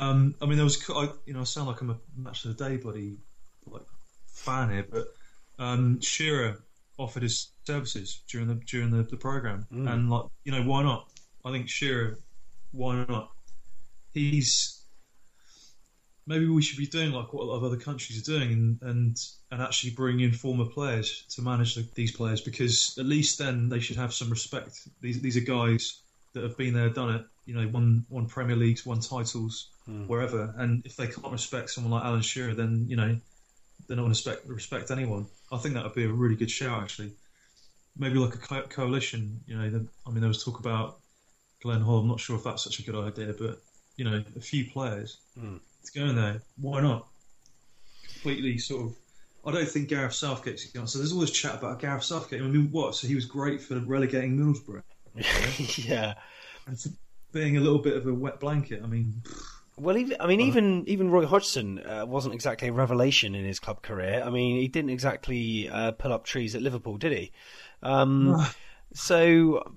[0.00, 2.56] um, I mean, there was I, you know, I sound like I'm a match of
[2.56, 3.16] the day bloody
[3.66, 3.82] like
[4.28, 5.06] fan here, but
[5.58, 6.62] um, Shearer
[6.98, 9.90] offered his services during the during the, the program, Mm.
[9.90, 11.08] and like you know, why not?
[11.44, 12.18] I think Shearer,
[12.72, 13.30] why not?
[14.12, 14.82] He's
[16.26, 18.82] maybe we should be doing like what a lot of other countries are doing, and
[18.82, 19.16] and,
[19.50, 23.68] and actually bring in former players to manage the, these players because at least then
[23.68, 24.88] they should have some respect.
[25.00, 26.00] These these are guys
[26.36, 27.24] that have been there, done it.
[27.46, 30.06] You know, won won Premier Leagues, won titles Mm.
[30.08, 33.18] wherever, and if they can't respect someone like Alan Shearer, then you know
[33.86, 35.26] they're not going to respect, respect anyone.
[35.52, 37.12] I think that would be a really good shout, actually.
[37.96, 39.40] Maybe like a co- coalition.
[39.46, 40.98] You know, the, I mean, there was talk about
[41.62, 42.00] Glenn Hall.
[42.00, 43.62] I'm not sure if that's such a good idea, but
[43.96, 45.60] you know, a few players Mm.
[45.84, 46.42] to go in there.
[46.56, 47.06] Why not?
[48.14, 48.96] Completely sort of.
[49.46, 50.88] I don't think Gareth Southgate's going.
[50.88, 52.42] So there's always chat about Gareth Southgate.
[52.42, 52.96] I mean, what?
[52.96, 54.82] So he was great for relegating Middlesbrough.
[55.78, 56.14] yeah.
[56.66, 56.90] And for
[57.32, 58.82] being a little bit of a wet blanket.
[58.82, 59.22] I mean,
[59.78, 63.60] Well, even, I mean, even even Roy Hodgson uh, wasn't exactly a revelation in his
[63.60, 64.22] club career.
[64.24, 67.32] I mean, he didn't exactly uh, pull up trees at Liverpool, did he?
[67.82, 68.46] Um,
[68.94, 69.74] so,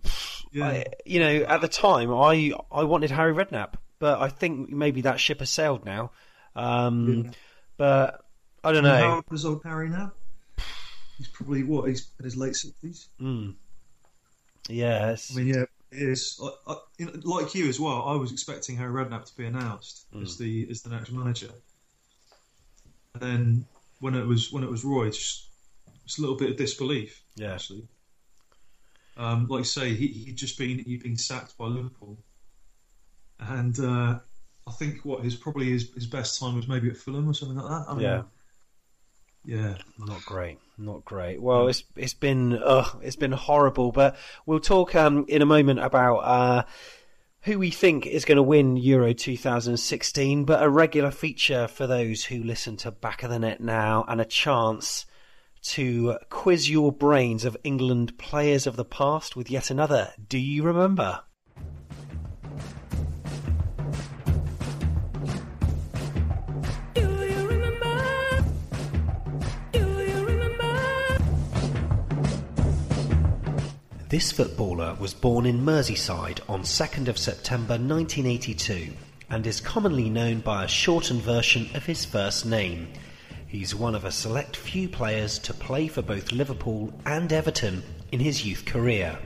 [0.62, 5.02] I, you know, at the time, I I wanted Harry Redknapp, but I think maybe
[5.02, 6.12] that ship has sailed now.
[6.56, 7.32] Um,
[7.78, 8.26] But
[8.64, 8.98] I don't know.
[8.98, 10.12] How old is old Harry now?
[11.18, 11.88] He's probably what?
[11.88, 13.10] He's in his late sixties.
[13.22, 13.56] Mm.
[14.70, 15.32] Yes.
[15.32, 16.40] I mean, yeah, it is.
[16.42, 16.78] I, I,
[17.24, 20.82] like you as well, I was expecting Harry Redknapp to be announced as the as
[20.82, 21.50] the next manager,
[23.16, 23.66] and then
[24.00, 25.48] when it was when it was Roy, just,
[26.06, 27.22] just a little bit of disbelief.
[27.36, 27.54] Yeah.
[27.56, 27.88] actually.
[29.18, 32.18] Um, like I say, he he'd just been he'd been sacked by Liverpool,
[33.40, 34.20] and uh,
[34.68, 37.58] I think what his probably his, his best time was maybe at Fulham or something
[37.58, 37.86] like that.
[37.90, 38.24] I mean, Yeah.
[39.44, 39.76] Yeah.
[39.98, 41.42] Not great, not great.
[41.42, 45.80] Well, it's it's been uh, it's been horrible, but we'll talk um, in a moment
[45.80, 46.64] about uh,
[47.42, 50.46] who we think is going to win Euro 2016.
[50.46, 54.20] But a regular feature for those who listen to Back of the Net now, and
[54.22, 55.06] a chance
[55.62, 60.14] to quiz your brains of England players of the past with yet another.
[60.28, 61.22] Do you remember?
[74.10, 78.92] This footballer was born in Merseyside on 2nd of September 1982
[79.30, 82.88] and is commonly known by a shortened version of his first name.
[83.46, 88.20] He's one of a select few players to play for both Liverpool and Everton in
[88.20, 89.20] his youth career.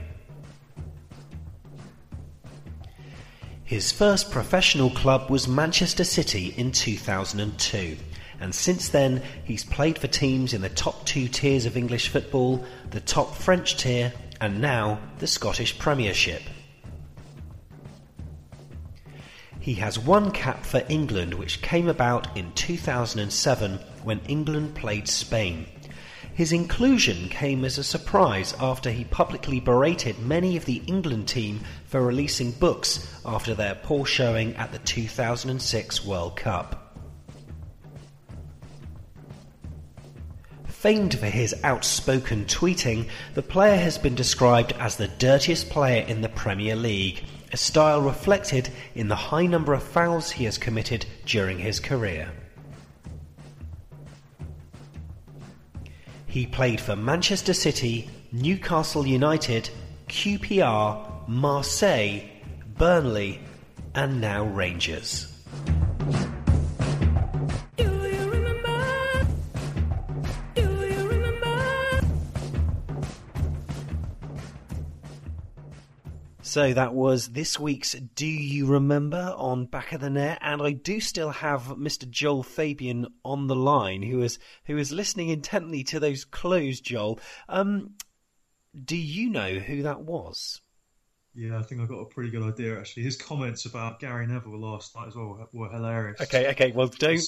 [3.64, 7.96] His first professional club was Manchester City in 2002,
[8.38, 12.62] and since then he's played for teams in the top two tiers of English football,
[12.90, 14.12] the top French tier,
[14.44, 16.42] and now the Scottish Premiership.
[19.58, 25.66] He has one cap for England, which came about in 2007 when England played Spain.
[26.34, 31.60] His inclusion came as a surprise after he publicly berated many of the England team
[31.86, 36.83] for releasing books after their poor showing at the 2006 World Cup.
[40.84, 46.20] Famed for his outspoken tweeting, the player has been described as the dirtiest player in
[46.20, 51.06] the Premier League, a style reflected in the high number of fouls he has committed
[51.24, 52.30] during his career.
[56.26, 59.70] He played for Manchester City, Newcastle United,
[60.08, 62.24] QPR, Marseille,
[62.76, 63.40] Burnley,
[63.94, 65.33] and now Rangers.
[76.54, 80.70] So that was this week's Do You Remember on Back of the Net, and I
[80.70, 82.08] do still have Mr.
[82.08, 86.80] Joel Fabian on the line, who is who is listening intently to those clues.
[86.80, 87.94] Joel, um,
[88.84, 90.60] do you know who that was?
[91.36, 93.02] Yeah, I think I got a pretty good idea actually.
[93.02, 96.20] His comments about Gary Neville last night as well were hilarious.
[96.20, 96.70] Okay, okay.
[96.70, 97.20] Well, don't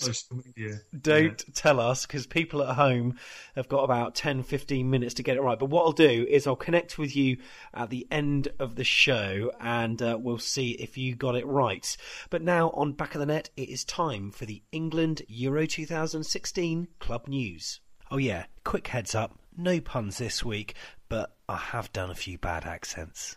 [1.00, 3.18] don't tell us because people at home
[3.56, 5.58] have got about 10, 15 minutes to get it right.
[5.58, 7.38] But what I'll do is I'll connect with you
[7.74, 11.96] at the end of the show and uh, we'll see if you got it right.
[12.30, 16.88] But now on back of the net, it is time for the England Euro 2016
[17.00, 17.80] club news.
[18.08, 20.74] Oh yeah, quick heads up, no puns this week,
[21.08, 23.36] but I have done a few bad accents.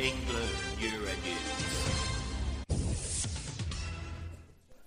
[0.00, 0.48] England.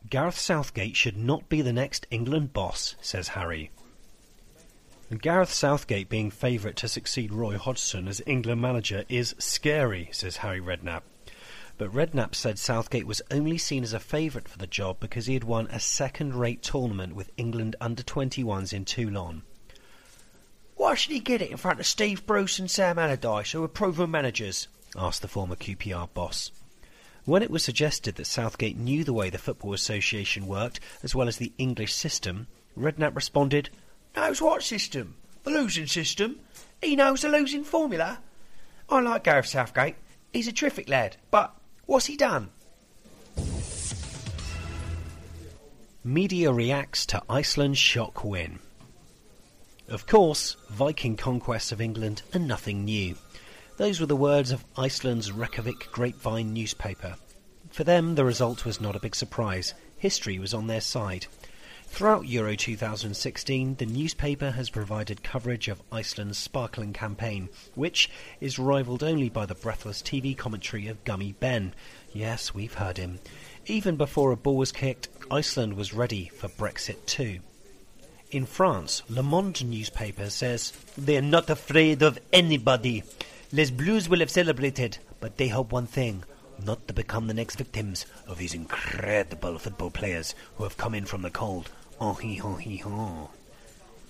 [0.10, 3.72] Gareth Southgate should not be the next England boss, says Harry.
[5.22, 10.60] Gareth Southgate being favourite to succeed Roy Hodgson as England manager is scary, says Harry
[10.60, 11.04] Redknapp.
[11.78, 15.34] But Redknapp said Southgate was only seen as a favourite for the job because he
[15.34, 19.44] had won a second rate tournament with England under 21s in Toulon.
[20.76, 23.70] Why should he get it in front of Steve Bruce and Sam Allardyce, who are
[23.70, 24.68] proven managers?
[24.96, 26.52] Asked the former QPR boss.
[27.26, 31.28] When it was suggested that Southgate knew the way the Football Association worked, as well
[31.28, 33.70] as the English system, Redknapp responded,
[34.16, 35.16] Knows what system?
[35.44, 36.40] The losing system.
[36.82, 38.20] He knows the losing formula.
[38.90, 39.96] I like Gareth Southgate.
[40.34, 42.50] He's a terrific lad, but what's he done?
[46.04, 48.60] Media reacts to Iceland's shock win.
[49.88, 53.18] Of course, Viking conquests of England are nothing new.
[53.82, 57.16] Those were the words of Iceland's Reykjavik Grapevine newspaper.
[57.72, 59.74] For them, the result was not a big surprise.
[59.98, 61.26] History was on their side.
[61.88, 68.08] Throughout Euro 2016, the newspaper has provided coverage of Iceland's sparkling campaign, which
[68.40, 71.74] is rivaled only by the breathless TV commentary of Gummi Ben.
[72.14, 73.18] Yes, we've heard him.
[73.66, 77.40] Even before a ball was kicked, Iceland was ready for Brexit too.
[78.30, 83.04] In France, Le Monde newspaper says, They're not afraid of anybody.
[83.54, 86.24] Les Blues will have celebrated, but they hope one thing
[86.64, 91.04] not to become the next victims of these incredible football players who have come in
[91.04, 91.70] from the cold.
[92.00, 93.30] Oh, hee, hee, ho.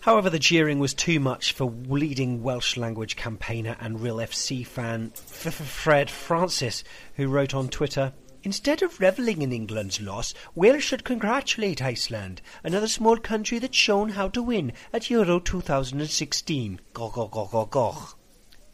[0.01, 5.09] However, the jeering was too much for leading Welsh language campaigner and real FC fan
[5.09, 6.83] Fred Francis,
[7.15, 12.87] who wrote on Twitter, Instead of revelling in England's loss, Wales should congratulate Iceland, another
[12.87, 16.79] small country that's shown how to win at Euro 2016.
[16.93, 17.97] Go, go, go, go, go.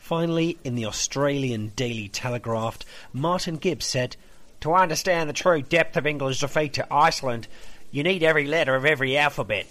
[0.08, 2.80] Finally, in the Australian Daily Telegraph,
[3.12, 4.16] Martin Gibbs said,
[4.62, 7.50] To understand the true depth of England's defeat to Iceland,
[7.92, 9.68] you need every letter of every alphabet.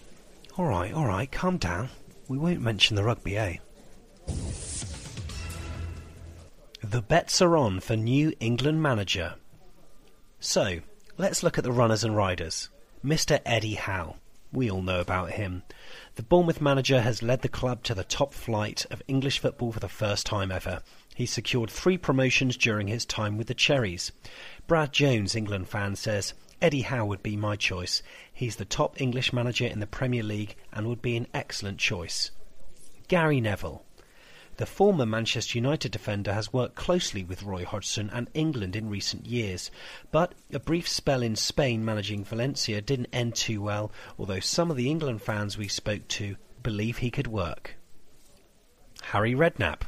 [0.59, 1.89] All right, all right, calm down.
[2.29, 3.57] We won't mention the rugby, eh?
[6.85, 9.37] The bets are on for new England manager.
[10.39, 10.81] So,
[11.17, 12.69] let's look at the runners and riders.
[13.03, 13.41] Mr.
[13.47, 14.17] Eddie Howe.
[14.53, 15.63] We all know about him.
[16.17, 19.81] The Bournemouth manager has led the club to the top flight of English football for
[19.81, 20.81] the first time ever.
[21.15, 24.13] He secured three promotions during his time with the Cherries.
[24.67, 28.03] Brad Jones, England fan, says, Eddie Howe would be my choice.
[28.33, 32.31] He's the top English manager in the Premier League and would be an excellent choice.
[33.09, 33.85] Gary Neville.
[34.59, 39.27] The former Manchester United defender has worked closely with Roy Hodgson and England in recent
[39.27, 39.71] years,
[40.11, 44.79] but a brief spell in Spain managing Valencia didn't end too well, although some of
[44.79, 47.77] the England fans we spoke to believe he could work.
[49.03, 49.83] Harry Redknapp.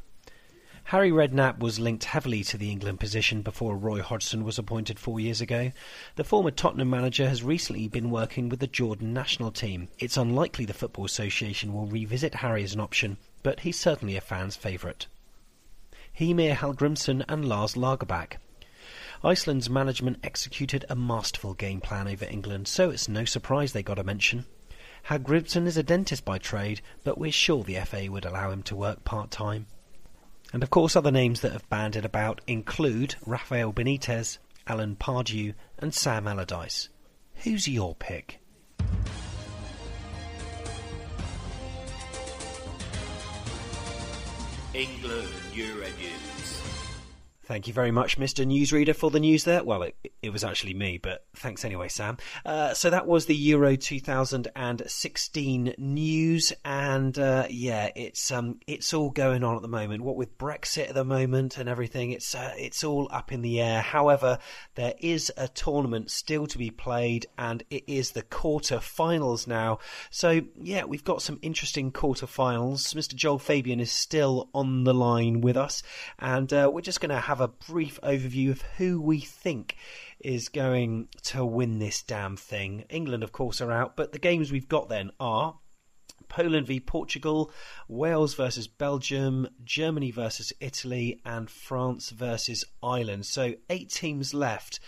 [0.88, 5.20] Harry Redknapp was linked heavily to the England position before Roy Hodgson was appointed four
[5.20, 5.70] years ago.
[6.16, 9.88] The former Tottenham manager has recently been working with the Jordan national team.
[9.98, 14.22] It's unlikely the Football Association will revisit Harry as an option, but he's certainly a
[14.22, 15.08] fan's favourite.
[16.18, 18.38] Heimir Hallgrimsson and Lars Lagerbäck.
[19.22, 23.98] Iceland's management executed a masterful game plan over England, so it's no surprise they got
[23.98, 24.46] a mention.
[25.10, 28.74] Hallgrimsson is a dentist by trade, but we're sure the FA would allow him to
[28.74, 29.66] work part time.
[30.52, 35.94] And of course, other names that have banded about include Rafael Benitez, Alan Pardew, and
[35.94, 36.88] Sam Allardyce.
[37.44, 38.40] Who's your pick?
[44.74, 46.27] England Euro News.
[47.48, 48.46] Thank you very much, Mr.
[48.46, 49.64] Newsreader, for the news there.
[49.64, 52.18] Well, it, it was actually me, but thanks anyway, Sam.
[52.44, 59.08] Uh, so that was the Euro 2016 news, and uh, yeah, it's um, it's all
[59.08, 60.02] going on at the moment.
[60.02, 63.62] What with Brexit at the moment and everything, it's uh, it's all up in the
[63.62, 63.80] air.
[63.80, 64.40] However,
[64.74, 69.78] there is a tournament still to be played, and it is the quarter-finals now.
[70.10, 72.92] So yeah, we've got some interesting quarter-finals.
[72.92, 73.14] Mr.
[73.14, 75.82] Joel Fabian is still on the line with us,
[76.18, 79.76] and uh, we're just going to have a brief overview of who we think
[80.20, 82.84] is going to win this damn thing.
[82.88, 85.58] England, of course, are out, but the games we've got then are
[86.28, 87.50] Poland v Portugal,
[87.88, 93.26] Wales versus Belgium, Germany versus Italy, and France versus Ireland.
[93.26, 94.80] So eight teams left.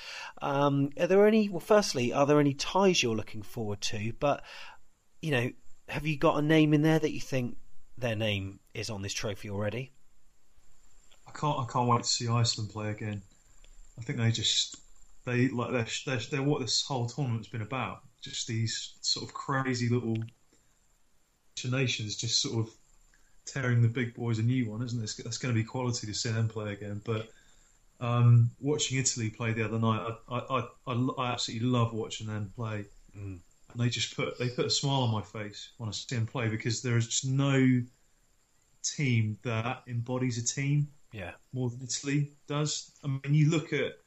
[0.43, 1.49] Um, are there any?
[1.49, 4.13] Well, firstly, are there any ties you're looking forward to?
[4.19, 4.43] But
[5.23, 5.51] you know,
[5.89, 7.57] have you got a name in there that you think
[7.99, 9.93] their name is on this trophy already?
[11.31, 11.59] I can't.
[11.61, 13.23] I can't wait to see Iceland play again.
[13.99, 14.77] I think they just
[15.25, 18.01] they like they're, they're, they're what this whole tournament's been about.
[18.21, 20.17] Just these sort of crazy little
[21.71, 22.73] nations just sort of
[23.45, 25.13] tearing the big boys a new one, isn't it?
[25.23, 27.03] That's going to be quality to see them play again.
[27.05, 27.29] But
[28.01, 32.51] um, watching Italy play the other night, I, I, I, I absolutely love watching them
[32.57, 32.87] play.
[33.15, 33.41] Mm.
[33.73, 36.27] And they just put they put a smile on my face when I see them
[36.27, 37.83] play because there is just no
[38.83, 41.33] team that embodies a team Yeah.
[41.53, 42.93] more than Italy does.
[43.05, 43.99] I mean, you look at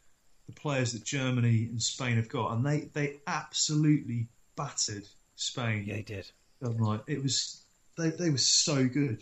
[0.47, 5.85] the players that Germany and Spain have got, and they, they absolutely battered Spain.
[5.85, 6.31] Yeah, they did.
[6.61, 7.63] Like it was,
[7.97, 9.21] they they were so good.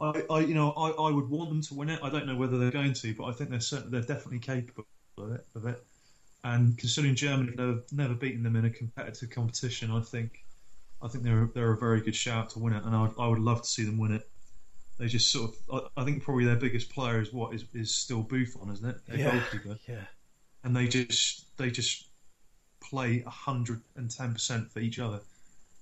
[0.00, 2.00] I, I you know I, I would want them to win it.
[2.02, 4.86] I don't know whether they're going to, but I think they're certainly they're definitely capable
[5.18, 5.46] of it.
[5.54, 5.84] Of it.
[6.44, 10.44] And considering Germany have never, never beaten them in a competitive competition, I think
[11.02, 13.28] I think they're they're a very good shout to win it, and I would, I
[13.28, 14.28] would love to see them win it.
[14.98, 17.94] They just sort of I, I think probably their biggest player is what is is
[17.94, 19.06] still Buffon, isn't it?
[19.06, 19.78] Their Yeah, goalkeeper.
[19.88, 20.04] yeah.
[20.64, 22.08] And they just they just
[22.80, 25.20] play hundred and ten percent for each other,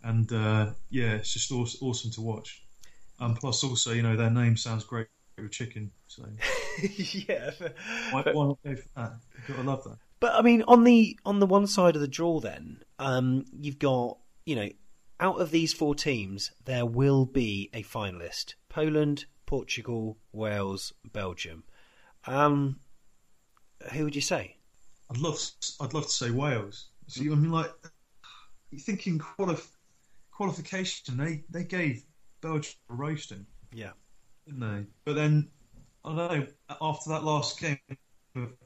[0.04, 2.62] and uh, yeah, it's just awesome, awesome to watch.
[3.18, 5.06] And plus, also, you know, their name sounds great
[5.38, 6.24] with chicken, so
[6.98, 7.50] yeah.
[8.10, 9.12] why, why not go for that?
[9.34, 9.96] You've got to love that.
[10.20, 13.78] But I mean, on the on the one side of the draw, then um, you've
[13.78, 14.68] got you know,
[15.20, 21.64] out of these four teams, there will be a finalist: Poland, Portugal, Wales, Belgium.
[22.26, 22.78] Um,
[23.94, 24.56] who would you say?
[25.10, 25.38] I'd love
[25.80, 26.88] I'd love to say Wales.
[27.14, 27.72] You, I mean, like
[28.70, 29.76] you thinking qualif-
[30.30, 32.04] qualification, they they gave
[32.42, 33.92] Belgium a roasting, Yeah.
[34.44, 34.84] didn't they?
[35.06, 35.48] But then
[36.04, 36.46] I don't know.
[36.82, 37.78] After that last game,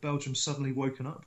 [0.00, 1.24] Belgium suddenly woken up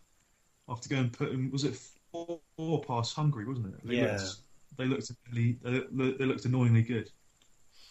[0.68, 1.80] after going put in, was it
[2.12, 3.88] four, four past Hungary, wasn't it?
[3.88, 4.18] They Yeah.
[4.18, 4.36] Looked,
[4.78, 7.10] they looked really, they, looked- they looked annoyingly good.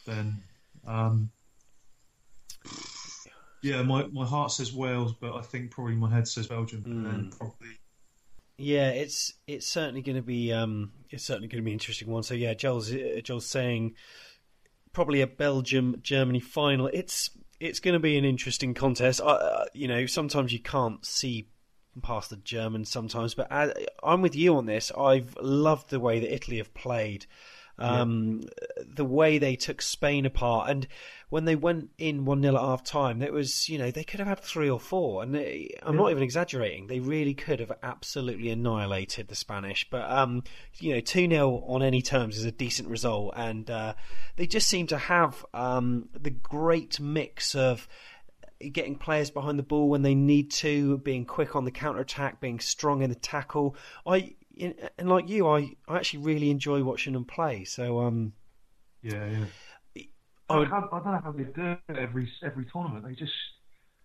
[0.05, 0.43] Then,
[0.87, 1.30] um,
[3.62, 7.37] yeah, my, my heart says Wales, but I think probably my head says Belgium, and
[7.39, 7.68] probably
[8.59, 12.09] Yeah, it's it's certainly going to be um, it's certainly going to be an interesting
[12.09, 12.22] one.
[12.22, 13.95] So yeah, Joel's uh, Joel's saying
[14.93, 16.89] probably a Belgium Germany final.
[16.93, 17.30] It's
[17.61, 19.20] it's going to be an interesting contest.
[19.20, 21.49] I, uh, you know, sometimes you can't see
[22.03, 23.72] past the Germans sometimes, but I,
[24.03, 24.91] I'm with you on this.
[24.97, 27.26] I've loved the way that Italy have played.
[27.79, 28.43] Um,
[28.87, 30.87] The way they took Spain apart, and
[31.31, 34.20] when they went in one 0 at half time, it was you know they could
[34.20, 36.89] have had three or four, and they, I'm not even exaggerating.
[36.89, 39.89] They really could have absolutely annihilated the Spanish.
[39.89, 40.45] But um,
[40.79, 43.95] you know, two 0 on any terms is a decent result, and uh,
[44.37, 47.89] they just seem to have um, the great mix of
[48.70, 52.41] getting players behind the ball when they need to, being quick on the counter attack,
[52.41, 53.77] being strong in the tackle.
[54.07, 57.65] I and like you, I, I actually really enjoy watching them play.
[57.65, 58.33] So um,
[59.03, 59.47] Yeah, yeah.
[60.49, 63.05] I I, would- I don't know how they do it every every tournament.
[63.05, 63.33] They just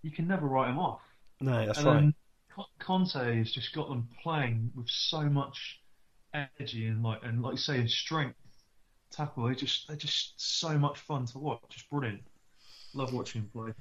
[0.02, 1.02] you can never write them off.
[1.39, 1.93] no, that's and right.
[1.93, 2.14] then
[2.80, 5.80] Conte has just got them playing with so much
[6.34, 8.38] energy and like and like you say, strength,
[9.12, 9.48] tackle.
[9.48, 11.62] They just they're just so much fun to watch.
[11.70, 12.24] Just brilliant.
[12.93, 13.74] Love watching him play.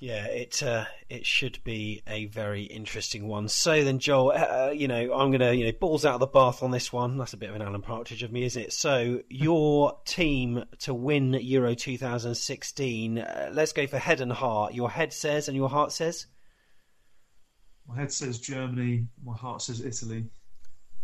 [0.00, 3.48] Yeah, it uh, it should be a very interesting one.
[3.48, 6.62] So then, Joel, uh, you know, I'm gonna you know balls out of the bath
[6.62, 7.18] on this one.
[7.18, 8.72] That's a bit of an Alan Partridge of me, isn't it?
[8.72, 13.18] So your team to win Euro 2016.
[13.18, 14.72] Uh, let's go for head and heart.
[14.72, 16.26] Your head says, and your heart says.
[17.88, 19.08] My head says Germany.
[19.24, 20.26] My heart says Italy.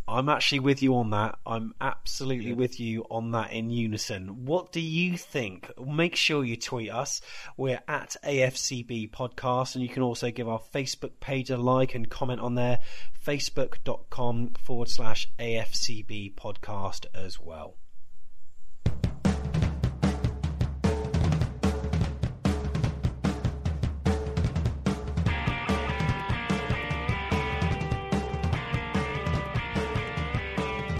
[0.07, 1.38] I'm actually with you on that.
[1.46, 4.44] I'm absolutely with you on that in unison.
[4.44, 5.70] What do you think?
[5.82, 7.22] Make sure you tweet us.
[7.57, 12.11] We're at AFCB Podcast, and you can also give our Facebook page a like and
[12.11, 12.80] comment on there.
[13.24, 17.76] Facebook.com forward slash AFCB Podcast as well.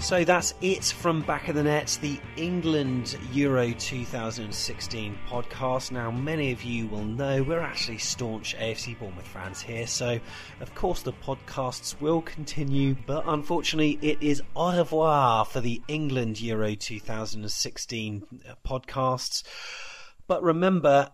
[0.05, 5.92] So that's it from Back of the Net, the England Euro 2016 podcast.
[5.92, 10.20] Now, many of you will know we're actually staunch AFC Bournemouth fans here, so
[10.61, 16.38] of course the podcasts will continue, but unfortunately it is au revoir for the England
[16.38, 19.42] Euro 2016 uh, podcasts.
[20.26, 21.09] But remember,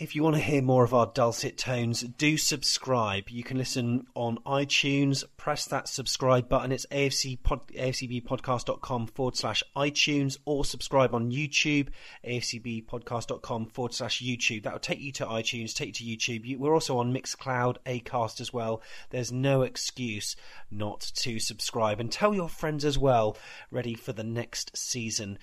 [0.00, 3.28] if you want to hear more of our dulcet tones, do subscribe.
[3.28, 5.24] You can listen on iTunes.
[5.36, 6.72] Press that subscribe button.
[6.72, 11.88] It's AFC pod, AFCBpodcast.com forward slash iTunes or subscribe on YouTube,
[12.26, 14.62] AFCBpodcast.com forward slash YouTube.
[14.62, 16.46] That will take you to iTunes, take you to YouTube.
[16.46, 18.82] You, we're also on Mixcloud, Acast as well.
[19.10, 20.34] There's no excuse
[20.70, 22.00] not to subscribe.
[22.00, 23.36] And tell your friends as well,
[23.70, 25.38] ready for the next season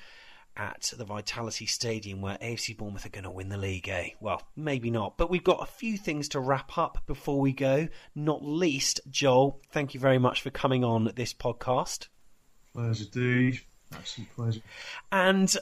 [0.58, 4.10] at the Vitality Stadium where AFC Bournemouth are going to win the league, eh?
[4.20, 5.18] Well, maybe not.
[5.18, 7.88] But we've got a few things to wrap up before we go.
[8.16, 12.08] Not least, Joel, thank you very much for coming on this podcast.
[12.74, 13.60] Pleasure, dude.
[13.94, 14.62] Absolute pleasure.
[15.12, 15.56] And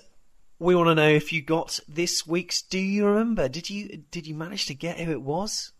[0.59, 3.49] we want to know if you got this week's Do You Remember?
[3.49, 5.73] Did you did you manage to get who it was?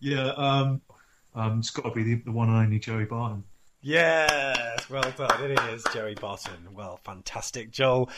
[0.00, 0.80] Yeah, um,
[1.34, 3.44] um, it's got to be the, the one and only Joey Barton.
[3.86, 5.48] Yes, well done.
[5.48, 6.74] It is Joey Barton.
[6.74, 8.10] Well, fantastic, Joel.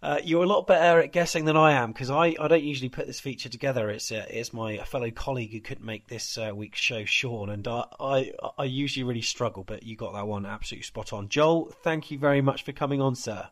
[0.00, 2.88] Uh, you're a lot better at guessing than I am because I, I don't usually
[2.88, 3.90] put this feature together.
[3.90, 7.66] It's uh, it's my fellow colleague who couldn't make this uh, week's show, Sean, and
[7.66, 11.28] I, I I usually really struggle, but you got that one absolutely spot on.
[11.28, 13.48] Joel, thank you very much for coming on, sir.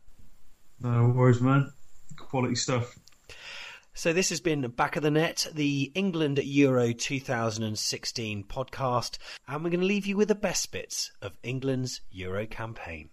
[0.78, 1.72] No worries, man.
[2.16, 2.96] Quality stuff.
[3.96, 9.16] So this has been Back of the Net, the England Euro 2016 podcast,
[9.48, 13.08] and we're going to leave you with the best bits of England's Euro campaign.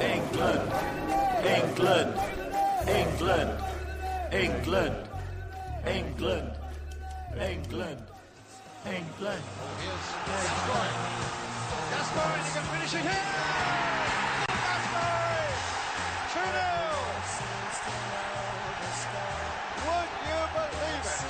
[0.00, 0.72] England,
[1.44, 2.20] England,
[2.86, 3.58] England,
[4.32, 5.08] England,
[5.84, 6.56] England, England,
[7.36, 8.11] England.
[8.84, 9.46] Here's Gascoigne.
[11.92, 13.26] Gascoigne, he can finish it here!
[14.50, 15.54] Gascoigne!
[16.34, 16.42] 2-0!
[19.86, 21.22] Would you believe it?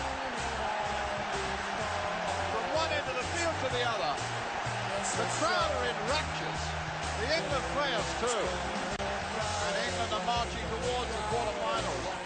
[2.53, 4.13] From one end of the field to the other.
[5.13, 6.63] The crowd are in raptures.
[7.21, 8.49] The England players too.
[9.05, 12.22] And England are marching towards the quarterfinals.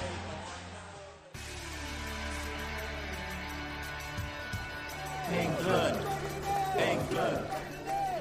[5.32, 5.98] England,
[6.78, 7.46] England,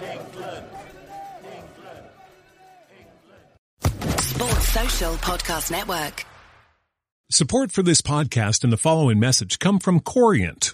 [0.02, 0.66] England,
[1.44, 2.06] England.
[4.20, 6.26] Sports Social Podcast Network.
[7.30, 10.74] Support for this podcast and the following message come from Corient.